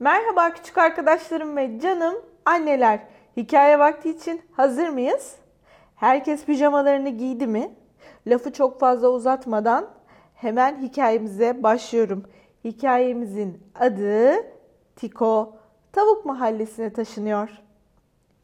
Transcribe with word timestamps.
Merhaba 0.00 0.50
küçük 0.50 0.78
arkadaşlarım 0.78 1.56
ve 1.56 1.80
canım 1.80 2.14
anneler. 2.44 3.00
Hikaye 3.36 3.78
vakti 3.78 4.10
için 4.10 4.42
hazır 4.52 4.88
mıyız? 4.88 5.36
Herkes 5.96 6.44
pijamalarını 6.44 7.08
giydi 7.08 7.46
mi? 7.46 7.74
Lafı 8.26 8.52
çok 8.52 8.80
fazla 8.80 9.08
uzatmadan 9.08 9.88
hemen 10.34 10.82
hikayemize 10.82 11.62
başlıyorum. 11.62 12.24
Hikayemizin 12.64 13.62
adı 13.80 14.32
Tiko 14.96 15.56
Tavuk 15.92 16.24
Mahallesi'ne 16.24 16.92
taşınıyor. 16.92 17.48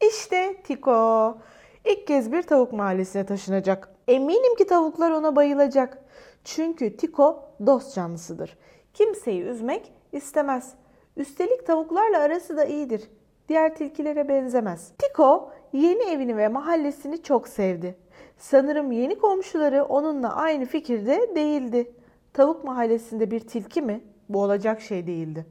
İşte 0.01 0.61
Tiko. 0.63 1.37
İlk 1.85 2.07
kez 2.07 2.31
bir 2.31 2.41
tavuk 2.41 2.73
mahallesine 2.73 3.25
taşınacak. 3.25 3.89
Eminim 4.07 4.55
ki 4.55 4.67
tavuklar 4.67 5.11
ona 5.11 5.35
bayılacak. 5.35 5.97
Çünkü 6.43 6.97
Tiko 6.97 7.49
dost 7.65 7.95
canlısıdır. 7.95 8.57
Kimseyi 8.93 9.41
üzmek 9.41 9.93
istemez. 10.11 10.75
Üstelik 11.17 11.65
tavuklarla 11.65 12.19
arası 12.19 12.57
da 12.57 12.65
iyidir. 12.65 13.09
Diğer 13.49 13.75
tilkilere 13.75 14.29
benzemez. 14.29 14.91
Tiko 14.97 15.51
yeni 15.73 16.03
evini 16.03 16.37
ve 16.37 16.47
mahallesini 16.47 17.23
çok 17.23 17.47
sevdi. 17.47 17.97
Sanırım 18.37 18.91
yeni 18.91 19.17
komşuları 19.17 19.85
onunla 19.85 20.35
aynı 20.35 20.65
fikirde 20.65 21.35
değildi. 21.35 21.91
Tavuk 22.33 22.63
mahallesinde 22.63 23.31
bir 23.31 23.39
tilki 23.39 23.81
mi? 23.81 24.01
Bu 24.29 24.41
olacak 24.41 24.81
şey 24.81 25.07
değildi. 25.07 25.45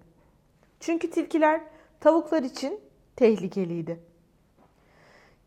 Çünkü 0.80 1.10
tilkiler 1.10 1.60
tavuklar 2.00 2.42
için 2.42 2.80
tehlikeliydi. 3.16 4.00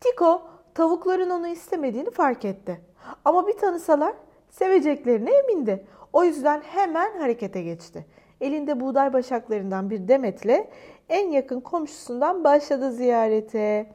Tiko 0.00 0.42
tavukların 0.74 1.30
onu 1.30 1.48
istemediğini 1.48 2.10
fark 2.10 2.44
etti. 2.44 2.80
Ama 3.24 3.46
bir 3.46 3.56
tanısalar 3.56 4.14
seveceklerine 4.50 5.30
emindi. 5.30 5.86
O 6.12 6.24
yüzden 6.24 6.60
hemen 6.60 7.18
harekete 7.18 7.62
geçti. 7.62 8.06
Elinde 8.40 8.80
buğday 8.80 9.12
başaklarından 9.12 9.90
bir 9.90 10.08
demetle 10.08 10.70
en 11.08 11.30
yakın 11.30 11.60
komşusundan 11.60 12.44
başladı 12.44 12.92
ziyarete. 12.92 13.86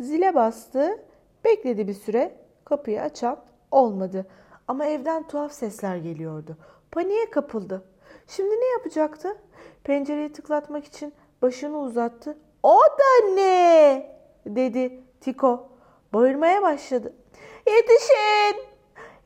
Zile 0.00 0.34
bastı, 0.34 0.98
bekledi 1.44 1.88
bir 1.88 1.94
süre. 1.94 2.34
Kapıyı 2.64 3.02
açan 3.02 3.38
olmadı. 3.70 4.26
Ama 4.68 4.86
evden 4.86 5.28
tuhaf 5.28 5.52
sesler 5.52 5.96
geliyordu. 5.96 6.56
Paniğe 6.90 7.30
kapıldı. 7.30 7.84
Şimdi 8.26 8.54
ne 8.54 8.66
yapacaktı? 8.66 9.36
Pencereyi 9.84 10.32
tıklatmak 10.32 10.84
için 10.84 11.14
başını 11.42 11.78
uzattı. 11.78 12.38
O 12.62 12.78
da 12.78 13.34
ne? 13.34 14.18
dedi 14.46 15.00
Tiko. 15.20 15.68
Bağırmaya 16.12 16.62
başladı. 16.62 17.12
Yetişin! 17.66 18.56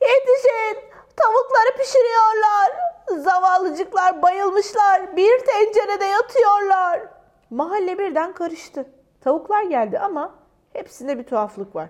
Yetişin! 0.01 0.77
Tavukları 1.15 1.77
pişiriyorlar. 1.77 2.92
Zavallıcıklar 3.07 4.21
bayılmışlar. 4.21 5.17
Bir 5.17 5.31
tencerede 5.45 6.05
yatıyorlar. 6.05 7.01
Mahalle 7.49 7.99
birden 7.99 8.33
karıştı. 8.33 8.85
Tavuklar 9.21 9.63
geldi 9.63 9.99
ama 9.99 10.35
hepsinde 10.73 11.19
bir 11.19 11.23
tuhaflık 11.23 11.75
var. 11.75 11.89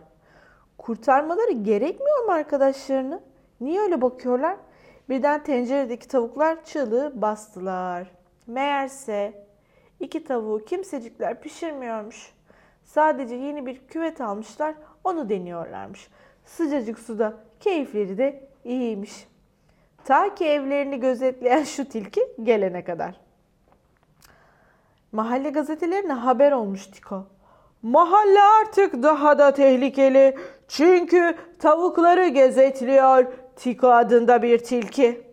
Kurtarmaları 0.77 1.51
gerekmiyor 1.51 2.25
mu 2.25 2.31
arkadaşlarını? 2.31 3.21
Niye 3.61 3.81
öyle 3.81 4.01
bakıyorlar? 4.01 4.57
Birden 5.09 5.43
tenceredeki 5.43 6.07
tavuklar 6.07 6.63
çığlığı 6.63 7.21
bastılar. 7.21 8.11
Meğerse 8.47 9.47
iki 9.99 10.23
tavuğu 10.23 10.65
kimsecikler 10.65 11.41
pişirmiyormuş. 11.41 12.33
Sadece 12.85 13.35
yeni 13.35 13.65
bir 13.65 13.87
küvet 13.87 14.21
almışlar, 14.21 14.75
onu 15.03 15.29
deniyorlarmış. 15.29 16.09
Sıcacık 16.45 16.99
suda 16.99 17.33
keyifleri 17.59 18.17
de 18.17 18.49
iyiymiş. 18.63 19.27
Ta 20.05 20.35
ki 20.35 20.45
evlerini 20.45 20.99
gözetleyen 20.99 21.63
şu 21.63 21.85
tilki 21.85 22.21
gelene 22.43 22.83
kadar. 22.83 23.15
Mahalle 25.11 25.49
gazetelerine 25.49 26.13
haber 26.13 26.51
olmuş 26.51 26.87
Tiko. 26.87 27.23
Mahalle 27.81 28.41
artık 28.41 29.03
daha 29.03 29.39
da 29.39 29.53
tehlikeli. 29.53 30.37
Çünkü 30.67 31.35
tavukları 31.59 32.27
gözetliyor 32.27 33.25
Tiko 33.55 33.87
adında 33.87 34.41
bir 34.41 34.57
tilki. 34.57 35.27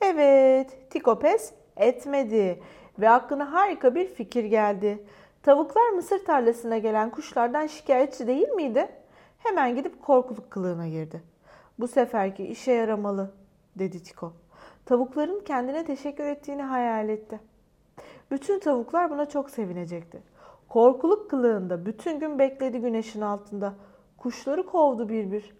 Evet, 0.00 0.90
Tiko 0.90 1.18
pes 1.18 1.52
etmedi 1.76 2.62
ve 2.98 3.10
aklına 3.10 3.52
harika 3.52 3.94
bir 3.94 4.06
fikir 4.06 4.44
geldi. 4.44 5.04
Tavuklar 5.42 5.88
mısır 5.88 6.24
tarlasına 6.24 6.78
gelen 6.78 7.10
kuşlardan 7.10 7.66
şikayetçi 7.66 8.26
değil 8.26 8.48
miydi? 8.48 8.88
Hemen 9.38 9.76
gidip 9.76 10.02
korkuluk 10.02 10.50
kılığına 10.50 10.88
girdi. 10.88 11.22
Bu 11.78 11.88
seferki 11.88 12.46
işe 12.46 12.72
yaramalı, 12.72 13.30
dedi 13.78 14.02
Tiko. 14.02 14.32
Tavukların 14.86 15.40
kendine 15.44 15.84
teşekkür 15.84 16.24
ettiğini 16.24 16.62
hayal 16.62 17.08
etti. 17.08 17.40
Bütün 18.30 18.58
tavuklar 18.58 19.10
buna 19.10 19.28
çok 19.28 19.50
sevinecekti. 19.50 20.22
Korkuluk 20.68 21.30
kılığında 21.30 21.86
bütün 21.86 22.20
gün 22.20 22.38
bekledi 22.38 22.80
güneşin 22.80 23.20
altında. 23.20 23.74
Kuşları 24.18 24.66
kovdu 24.66 25.08
bir 25.08 25.32
bir. 25.32 25.54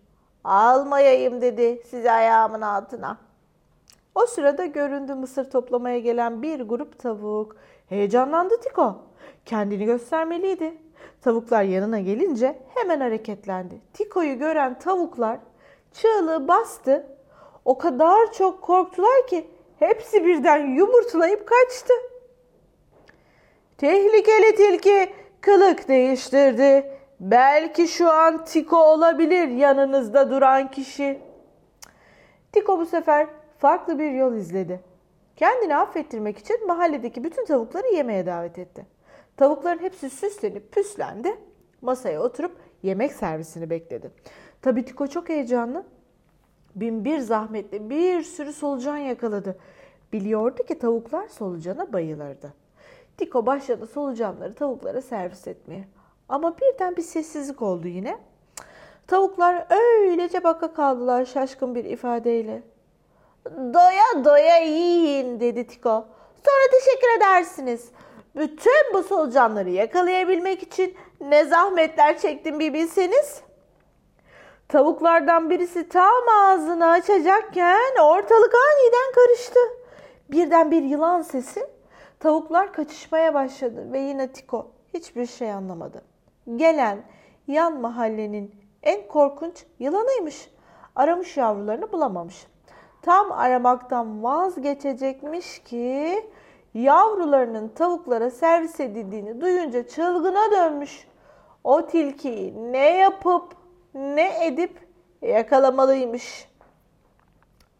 Almayayım 0.45 1.41
dedi 1.41 1.83
sizi 1.87 2.11
ayağımın 2.11 2.61
altına. 2.61 3.19
O 4.15 4.27
sırada 4.27 4.67
göründü 4.67 5.15
mısır 5.15 5.51
toplamaya 5.51 5.99
gelen 5.99 6.43
bir 6.43 6.61
grup 6.61 6.99
tavuk. 6.99 7.57
Heyecanlandı 7.89 8.61
Tiko. 8.61 8.97
Kendini 9.45 9.85
göstermeliydi. 9.85 10.79
Tavuklar 11.21 11.63
yanına 11.63 12.01
gelince 12.01 12.59
hemen 12.75 13.01
hareketlendi. 13.01 13.81
Tiko'yu 13.93 14.39
gören 14.39 14.79
tavuklar 14.79 15.39
çığlığı 15.93 16.49
bastı. 16.49 17.14
O 17.65 17.79
kadar 17.79 18.33
çok 18.33 18.63
korktular 18.63 19.27
ki 19.27 19.47
hepsi 19.79 20.25
birden 20.25 20.67
yumurtlayıp 20.67 21.49
kaçtı. 21.49 21.95
Tehlikeli 23.79 24.55
tilki 24.57 25.13
kılık 25.41 25.89
değiştirdi. 25.89 26.91
Belki 27.21 27.89
şu 27.89 28.11
an 28.11 28.45
Tiko 28.45 28.77
olabilir 28.77 29.49
yanınızda 29.49 30.31
duran 30.31 30.71
kişi. 30.71 31.21
Tiko 32.53 32.79
bu 32.79 32.87
sefer 32.87 33.27
farklı 33.59 33.99
bir 33.99 34.11
yol 34.11 34.35
izledi. 34.35 34.81
Kendini 35.37 35.77
affettirmek 35.77 36.39
için 36.39 36.67
mahalledeki 36.67 37.25
bütün 37.25 37.45
tavukları 37.45 37.87
yemeğe 37.87 38.27
davet 38.27 38.59
etti. 38.59 38.87
Tavukların 39.37 39.79
hepsi 39.79 40.11
süslenip 40.11 40.73
püslendi. 40.73 41.37
Masaya 41.83 42.23
oturup 42.23 42.57
yemek 42.83 43.13
servisini 43.13 43.71
bekledi. 43.71 44.11
Tabii 44.63 44.85
Tiko 44.85 45.07
çok 45.07 45.29
heyecanlı. 45.29 45.85
Bin 46.75 47.05
bir 47.05 47.19
zahmetle 47.19 47.91
bir 47.91 48.23
sürü 48.23 48.53
solucan 48.53 48.97
yakaladı. 48.97 49.59
Biliyordu 50.13 50.63
ki 50.63 50.79
tavuklar 50.79 51.29
solucana 51.29 51.93
bayılırdı. 51.93 52.55
Tiko 53.17 53.47
başladı 53.47 53.87
solucanları 53.87 54.55
tavuklara 54.55 55.03
servis 55.03 55.47
etmeye. 55.47 55.85
Ama 56.29 56.57
birden 56.59 56.97
bir 56.97 57.03
sessizlik 57.03 57.63
oldu 57.63 57.89
yine. 57.89 58.19
Tavuklar 59.07 59.67
öylece 59.71 60.45
baka 60.45 60.75
kaldılar 60.75 61.25
şaşkın 61.25 61.75
bir 61.75 61.85
ifadeyle. 61.85 62.63
Doya 63.47 64.25
doya 64.25 64.59
yiyin 64.59 65.41
dedi 65.41 65.67
Tiko. 65.67 66.07
Sonra 66.45 66.81
teşekkür 66.81 67.19
edersiniz. 67.19 67.89
Bütün 68.37 68.95
bu 68.95 69.03
solucanları 69.03 69.71
yakalayabilmek 69.71 70.63
için 70.63 70.95
ne 71.21 71.45
zahmetler 71.45 72.19
çektim 72.19 72.61
bir 72.61 72.75
bilseniz. 72.75 73.44
Tavuklardan 74.75 75.51
birisi 75.51 75.89
tam 75.89 76.29
ağzını 76.43 76.87
açacakken 76.87 78.03
ortalık 78.03 78.53
aniden 78.55 79.13
karıştı. 79.15 79.59
Birden 80.31 80.71
bir 80.71 80.83
yılan 80.83 81.23
sesi. 81.23 81.67
Tavuklar 82.21 82.73
kaçışmaya 82.73 83.35
başladı 83.35 83.93
ve 83.93 83.99
yine 83.99 84.33
Tiko 84.33 84.71
hiçbir 84.95 85.27
şey 85.27 85.53
anlamadı. 85.53 86.03
Gelen 86.57 86.99
yan 87.47 87.81
mahallenin 87.81 88.55
en 88.83 89.09
korkunç 89.09 89.65
yılanıymış. 89.79 90.51
Aramış 90.97 91.37
yavrularını 91.37 91.93
bulamamış. 91.93 92.47
Tam 93.03 93.33
aramaktan 93.33 94.23
vazgeçecekmiş 94.23 95.59
ki 95.59 96.31
yavrularının 96.75 97.69
tavuklara 97.69 98.31
servis 98.31 98.81
edildiğini 98.81 99.41
duyunca 99.41 99.89
çılgına 99.89 100.51
dönmüş. 100.51 101.09
O 101.65 101.87
tilkiyi 101.87 102.73
ne 102.73 102.97
yapıp 102.97 103.64
ne 103.95 104.47
edip 104.47 104.89
yakalamalıymış. 105.23 106.49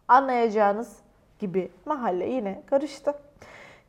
Anlayacağınız 0.07 0.99
gibi 1.39 1.71
mahalle 1.85 2.25
yine 2.25 2.63
karıştı. 2.65 3.13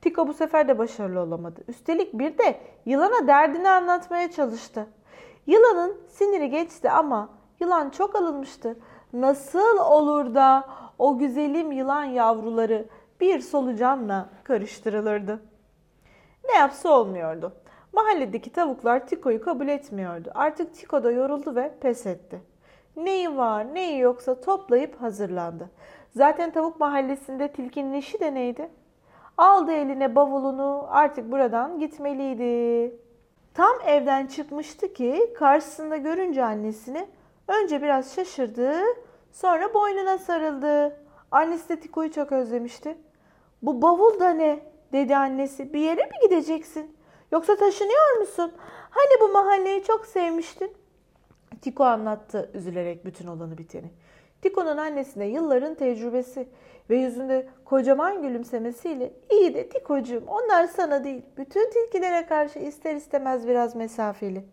Tiko 0.01 0.29
bu 0.29 0.35
sefer 0.35 0.69
de 0.69 0.79
başarılı 0.79 1.21
olamadı. 1.21 1.61
Üstelik 1.69 2.13
bir 2.15 2.39
de 2.39 2.61
yılana 2.87 3.27
derdini 3.27 3.69
anlatmaya 3.71 4.31
çalıştı. 4.31 4.87
Yılanın 5.47 6.01
siniri 6.09 6.51
geçti 6.51 6.91
ama 6.91 7.29
yılan 7.61 7.91
çok 7.91 8.17
alınmıştı. 8.17 8.77
Nasıl 9.13 9.79
olur 9.79 10.35
da 10.35 10.69
o 10.99 11.19
güzelim 11.19 11.73
yılan 11.73 12.05
yavruları 12.05 12.87
bir 13.21 13.41
solucanla 13.41 14.29
karıştırılırdı? 14.45 15.43
Ne 16.49 16.55
yapsa 16.55 16.89
olmuyordu. 16.89 17.53
Mahalledeki 17.97 18.53
tavuklar 18.53 19.07
Tiko'yu 19.07 19.41
kabul 19.41 19.69
etmiyordu. 19.69 20.31
Artık 20.35 20.75
Tiko 20.75 21.05
da 21.05 21.11
yoruldu 21.11 21.57
ve 21.57 21.73
pes 21.81 22.07
etti. 22.07 22.41
Neyi 22.97 23.37
var 23.37 23.75
neyi 23.75 23.99
yoksa 23.99 24.41
toplayıp 24.41 25.01
hazırlandı. 25.03 25.71
Zaten 26.11 26.51
tavuk 26.51 26.81
mahallesinde 26.81 27.49
tilkinin 27.49 27.93
işi 27.93 28.21
de 28.21 28.35
neydi? 28.35 28.69
Aldı 29.39 29.73
eline 29.73 30.15
bavulunu 30.15 30.87
artık 30.91 31.33
buradan 31.33 31.79
gitmeliydi. 31.79 32.97
Tam 33.55 33.73
evden 33.87 34.27
çıkmıştı 34.27 34.93
ki 34.93 35.35
karşısında 35.39 35.97
görünce 35.97 36.45
annesini 36.45 37.09
önce 37.49 37.83
biraz 37.83 38.15
şaşırdı 38.15 38.73
sonra 39.33 39.75
boynuna 39.75 40.19
sarıldı. 40.19 40.97
Annesi 41.31 41.69
de 41.69 41.81
Tiko'yu 41.81 42.13
çok 42.13 42.33
özlemişti. 42.33 42.99
Bu 43.63 43.83
bavul 43.83 44.21
da 44.21 44.31
ne? 44.31 44.61
dedi 44.93 45.17
annesi. 45.17 45.73
Bir 45.73 45.81
yere 45.81 46.03
mi 46.05 46.15
gideceksin? 46.23 46.96
Yoksa 47.33 47.57
taşınıyor 47.57 48.17
musun? 48.21 48.53
Hani 48.91 49.21
bu 49.21 49.33
mahalleyi 49.33 49.85
çok 49.85 50.07
sevmiştin? 50.07 50.73
Tiko 51.63 51.85
anlattı 51.85 52.51
üzülerek 52.55 53.05
bütün 53.05 53.27
olanı 53.27 53.59
biteni. 53.59 53.91
Tiko'nun 54.43 54.77
annesine 54.77 55.27
yılların 55.27 55.75
tecrübesi 55.75 56.49
ve 56.91 56.97
yüzünde 56.97 57.49
kocaman 57.65 58.23
gülümsemesiyle 58.23 59.13
iyi 59.31 59.55
de 59.55 59.69
Tiko'cuğum 59.69 60.25
onlar 60.29 60.67
sana 60.67 61.05
değil 61.05 61.23
bütün 61.39 61.71
tilkilere 61.71 62.27
karşı 62.27 62.59
ister 62.59 62.95
istemez 62.95 63.49
biraz 63.49 63.77
mesafeli. 63.77 64.45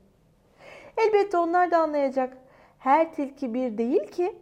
Elbette 0.97 1.37
onlar 1.37 1.71
da 1.71 1.77
anlayacak. 1.77 2.37
Her 2.79 3.13
tilki 3.13 3.53
bir 3.53 3.77
değil 3.77 4.07
ki. 4.11 4.35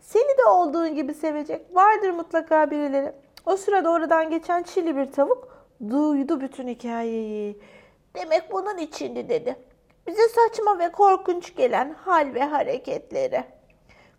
Seni 0.00 0.38
de 0.38 0.44
olduğun 0.48 0.94
gibi 0.94 1.14
sevecek. 1.14 1.66
Vardır 1.72 2.10
mutlaka 2.10 2.70
birileri. 2.70 3.12
O 3.46 3.56
sırada 3.56 3.90
oradan 3.90 4.30
geçen 4.30 4.62
çili 4.62 4.96
bir 4.96 5.12
tavuk 5.12 5.66
duydu 5.90 6.40
bütün 6.40 6.68
hikayeyi. 6.68 7.60
Demek 8.18 8.52
bunun 8.52 8.78
içindi 8.78 9.28
dedi. 9.28 9.56
Bize 10.06 10.28
saçma 10.28 10.78
ve 10.78 10.92
korkunç 10.92 11.56
gelen 11.56 11.94
hal 11.94 12.34
ve 12.34 12.42
hareketleri. 12.42 13.44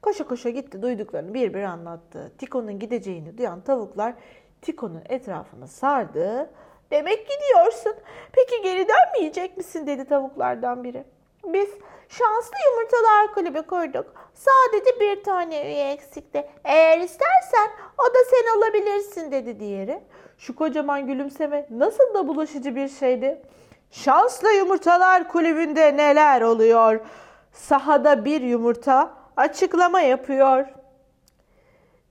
Koşa 0.01 0.27
koşa 0.27 0.49
gitti 0.49 0.81
duyduklarını 0.81 1.33
bir 1.33 1.53
bir 1.53 1.63
anlattı. 1.63 2.31
Tiko'nun 2.37 2.79
gideceğini 2.79 3.37
duyan 3.37 3.61
tavuklar 3.61 4.13
Tiko'nun 4.61 5.01
etrafını 5.09 5.67
sardı. 5.67 6.49
Demek 6.91 7.27
gidiyorsun. 7.29 7.93
Peki 8.31 8.61
geri 8.61 8.87
dönmeyecek 8.87 9.57
misin 9.57 9.87
dedi 9.87 10.05
tavuklardan 10.05 10.83
biri. 10.83 11.03
Biz 11.45 11.69
şanslı 12.09 12.55
yumurtalar 12.69 13.33
kulübü 13.33 13.61
kurduk. 13.61 14.13
Sadece 14.33 14.99
bir 14.99 15.23
tane 15.23 15.65
üye 15.65 15.91
eksikti. 15.91 16.47
Eğer 16.63 16.99
istersen 16.99 17.69
o 17.97 18.13
da 18.13 18.19
sen 18.29 18.57
olabilirsin 18.57 19.31
dedi 19.31 19.59
diğeri. 19.59 19.99
Şu 20.37 20.55
kocaman 20.55 21.07
gülümseme 21.07 21.67
nasıl 21.69 22.13
da 22.13 22.27
bulaşıcı 22.27 22.75
bir 22.75 22.87
şeydi. 22.87 23.41
Şanslı 23.91 24.51
yumurtalar 24.51 25.27
kulübünde 25.27 25.97
neler 25.97 26.41
oluyor? 26.41 26.99
Sahada 27.51 28.25
bir 28.25 28.41
yumurta 28.41 29.13
açıklama 29.37 30.01
yapıyor. 30.01 30.65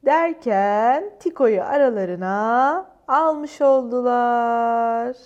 Derken 0.04 1.10
Tiko'yu 1.20 1.62
aralarına 1.62 2.86
almış 3.08 3.60
oldular. 3.60 5.16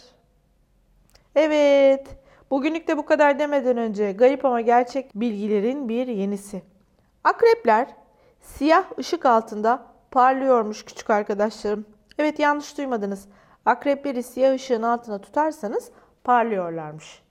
Evet, 1.34 2.06
bugünlük 2.50 2.88
de 2.88 2.96
bu 2.96 3.06
kadar 3.06 3.38
demeden 3.38 3.76
önce 3.76 4.12
garip 4.12 4.44
ama 4.44 4.60
gerçek 4.60 5.14
bilgilerin 5.14 5.88
bir 5.88 6.06
yenisi. 6.06 6.62
Akrepler 7.24 7.86
siyah 8.40 8.84
ışık 8.98 9.26
altında 9.26 9.82
parlıyormuş 10.10 10.84
küçük 10.84 11.10
arkadaşlarım. 11.10 11.86
Evet 12.18 12.38
yanlış 12.38 12.78
duymadınız. 12.78 13.28
Akrepleri 13.66 14.22
siyah 14.22 14.54
ışığın 14.54 14.82
altına 14.82 15.18
tutarsanız 15.18 15.90
parlıyorlarmış. 16.24 17.22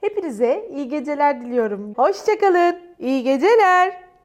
Hepinize 0.00 0.68
iyi 0.70 0.88
geceler 0.88 1.40
diliyorum. 1.40 1.94
Hoşçakalın. 1.96 2.76
İyi 2.98 3.22
geceler. 3.22 4.09